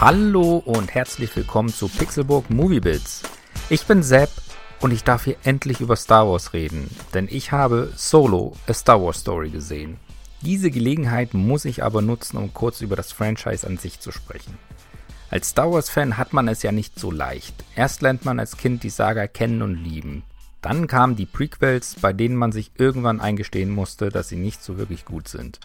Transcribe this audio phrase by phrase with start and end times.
[0.00, 3.20] Hallo und herzlich willkommen zu Pixelburg Movie Bits.
[3.68, 4.30] Ich bin Sepp
[4.80, 9.02] und ich darf hier endlich über Star Wars reden, denn ich habe Solo, a Star
[9.02, 9.98] Wars Story gesehen.
[10.40, 14.56] Diese Gelegenheit muss ich aber nutzen, um kurz über das Franchise an sich zu sprechen.
[15.28, 17.62] Als Star Wars-Fan hat man es ja nicht so leicht.
[17.76, 20.22] Erst lernt man als Kind die Saga kennen und lieben.
[20.62, 24.78] Dann kamen die Prequels, bei denen man sich irgendwann eingestehen musste, dass sie nicht so
[24.78, 25.60] wirklich gut sind.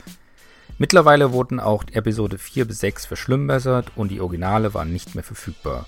[0.78, 5.86] Mittlerweile wurden auch Episode 4 bis 6 verschlimmbessert und die Originale waren nicht mehr verfügbar.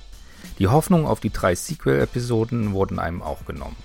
[0.59, 3.75] Die Hoffnung auf die drei Sequel-Episoden wurden einem auch genommen.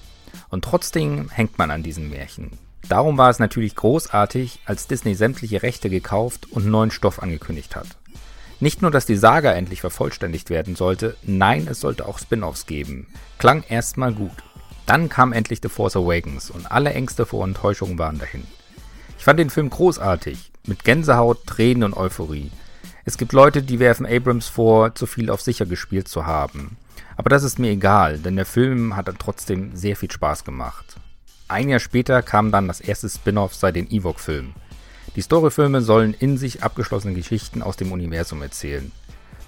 [0.49, 2.53] Und trotzdem hängt man an diesen Märchen.
[2.89, 7.89] Darum war es natürlich großartig, als Disney sämtliche Rechte gekauft und neuen Stoff angekündigt hat.
[8.61, 13.09] Nicht nur, dass die Saga endlich vervollständigt werden sollte, nein, es sollte auch Spin-offs geben.
[13.39, 14.45] Klang erstmal gut.
[14.87, 18.45] Dann kam endlich The Force Awakens und alle Ängste vor Enttäuschung waren dahin.
[19.19, 22.51] Ich fand den Film großartig, mit Gänsehaut, Tränen und Euphorie.
[23.05, 26.77] Es gibt Leute, die werfen Abrams vor, zu viel auf sicher gespielt zu haben.
[27.17, 30.97] Aber das ist mir egal, denn der Film hat dann trotzdem sehr viel Spaß gemacht.
[31.49, 34.55] Ein Jahr später kam dann das erste Spin-off seit den Ewok-Filmen.
[35.17, 38.91] Die Storyfilme sollen in sich abgeschlossene Geschichten aus dem Universum erzählen.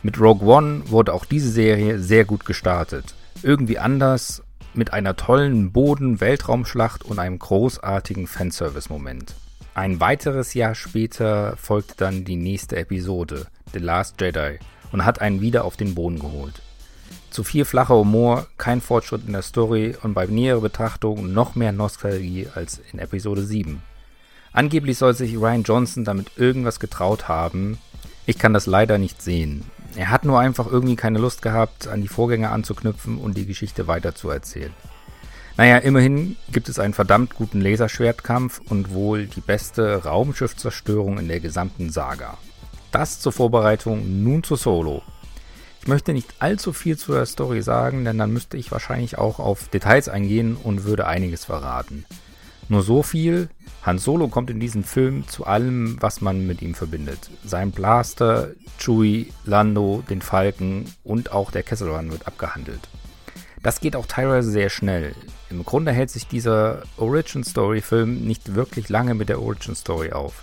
[0.03, 3.15] Mit Rogue One wurde auch diese Serie sehr gut gestartet.
[3.43, 4.43] Irgendwie anders,
[4.75, 9.35] mit einer tollen Boden-Weltraumschlacht und einem großartigen Fanservice-Moment.
[9.75, 14.61] Ein weiteres Jahr später folgte dann die nächste Episode, The Last Jedi,
[14.93, 16.63] und hat einen wieder auf den Boden geholt.
[17.31, 21.73] Zu viel flacher Humor, kein Fortschritt in der Story und bei näherer Betrachtung noch mehr
[21.73, 23.83] Nostalgie als in Episode 7.
[24.53, 27.79] Angeblich soll sich Ryan Johnson damit irgendwas getraut haben.
[28.27, 29.65] Ich kann das leider nicht sehen.
[29.97, 33.89] Er hat nur einfach irgendwie keine Lust gehabt, an die Vorgänger anzuknüpfen und die Geschichte
[33.89, 34.73] weiterzuerzählen.
[35.57, 41.39] Naja, immerhin gibt es einen verdammt guten Laserschwertkampf und wohl die beste Raumschiffzerstörung in der
[41.39, 42.37] gesamten Saga.
[42.91, 45.03] Das zur Vorbereitung, nun zu Solo.
[45.81, 49.39] Ich möchte nicht allzu viel zu der Story sagen, denn dann müsste ich wahrscheinlich auch
[49.39, 52.05] auf Details eingehen und würde einiges verraten.
[52.69, 53.49] Nur so viel,
[53.85, 57.31] Han Solo kommt in diesem Film zu allem, was man mit ihm verbindet.
[57.45, 58.49] Sein Blaster,
[58.79, 62.81] Chewie, Lando, den Falken und auch der Kessel Run wird abgehandelt.
[63.65, 65.15] Das geht auch teilweise sehr schnell.
[65.49, 70.13] Im Grunde hält sich dieser Origin Story Film nicht wirklich lange mit der Origin Story
[70.13, 70.43] auf.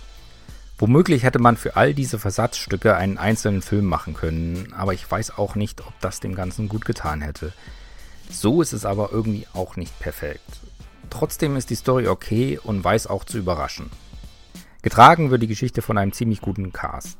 [0.76, 5.38] Womöglich hätte man für all diese Versatzstücke einen einzelnen Film machen können, aber ich weiß
[5.38, 7.52] auch nicht, ob das dem Ganzen gut getan hätte.
[8.28, 10.58] So ist es aber irgendwie auch nicht perfekt.
[11.08, 13.88] Trotzdem ist die Story okay und weiß auch zu überraschen.
[14.82, 17.18] Getragen wird die Geschichte von einem ziemlich guten Cast.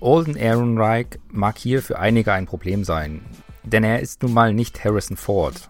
[0.00, 3.20] Alden Ehrenreich mag hier für einige ein Problem sein,
[3.64, 5.68] denn er ist nun mal nicht Harrison Ford.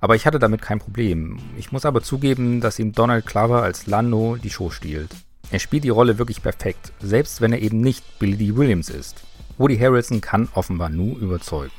[0.00, 1.38] Aber ich hatte damit kein Problem.
[1.58, 5.10] Ich muss aber zugeben, dass ihm Donald Glover als Lando die Show stiehlt.
[5.50, 8.56] Er spielt die Rolle wirklich perfekt, selbst wenn er eben nicht Billy D.
[8.56, 9.22] Williams ist.
[9.58, 11.72] Woody Harrelson kann offenbar nur überzeugen.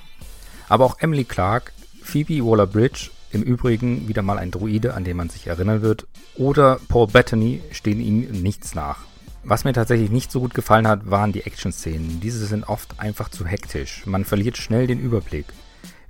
[0.69, 1.73] Aber auch Emily Clark,
[2.03, 6.05] Phoebe Waller-Bridge im Übrigen wieder mal ein Druide, an den man sich erinnern wird.
[6.35, 8.99] Oder Paul Bettany stehen ihm nichts nach.
[9.43, 12.19] Was mir tatsächlich nicht so gut gefallen hat, waren die Action-Szenen.
[12.19, 14.05] Diese sind oft einfach zu hektisch.
[14.05, 15.45] Man verliert schnell den Überblick.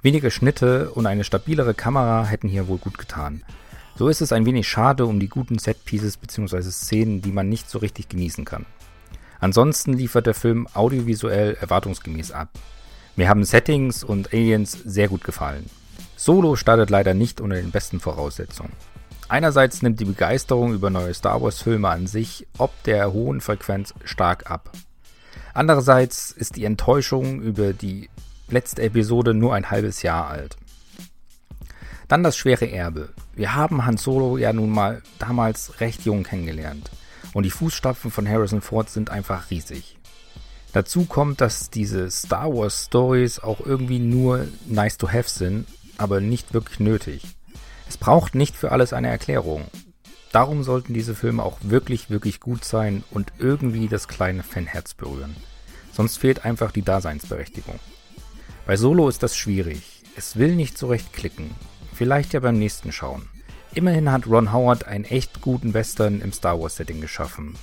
[0.01, 3.43] Wenige Schnitte und eine stabilere Kamera hätten hier wohl gut getan.
[3.95, 6.61] So ist es ein wenig schade um die guten Set-Pieces bzw.
[6.61, 8.65] Szenen, die man nicht so richtig genießen kann.
[9.39, 12.49] Ansonsten liefert der Film audiovisuell erwartungsgemäß ab.
[13.15, 15.65] Mir haben Settings und Aliens sehr gut gefallen.
[16.15, 18.73] Solo startet leider nicht unter den besten Voraussetzungen.
[19.31, 24.51] Einerseits nimmt die Begeisterung über neue Star Wars-Filme an sich ob der hohen Frequenz stark
[24.51, 24.73] ab.
[25.53, 28.09] Andererseits ist die Enttäuschung über die
[28.49, 30.57] letzte Episode nur ein halbes Jahr alt.
[32.09, 33.07] Dann das schwere Erbe.
[33.33, 36.91] Wir haben Han Solo ja nun mal damals recht jung kennengelernt.
[37.33, 39.97] Und die Fußstapfen von Harrison Ford sind einfach riesig.
[40.73, 45.67] Dazu kommt, dass diese Star Wars Stories auch irgendwie nur nice to have sind
[46.01, 47.23] aber nicht wirklich nötig.
[47.91, 49.65] Es braucht nicht für alles eine Erklärung.
[50.31, 55.35] Darum sollten diese Filme auch wirklich, wirklich gut sein und irgendwie das kleine Fanherz berühren.
[55.91, 57.81] Sonst fehlt einfach die Daseinsberechtigung.
[58.65, 60.03] Bei Solo ist das schwierig.
[60.15, 61.53] Es will nicht so recht klicken.
[61.93, 63.27] Vielleicht ja beim nächsten schauen.
[63.73, 67.57] Immerhin hat Ron Howard einen echt guten Western im Star Wars Setting geschaffen.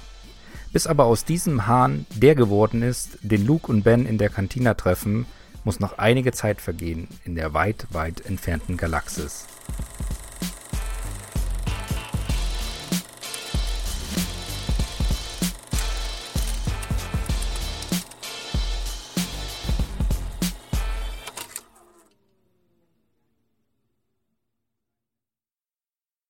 [0.75, 4.75] Bis aber aus diesem Hahn der geworden ist, den Luke und Ben in der Kantina
[4.75, 5.25] treffen,
[5.65, 9.47] muss noch einige Zeit vergehen in der weit, weit entfernten Galaxis.